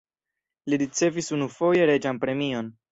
Li 0.73 0.79
ricevis 0.83 1.31
unufoje 1.39 1.87
reĝan 1.95 2.25
premion. 2.27 2.79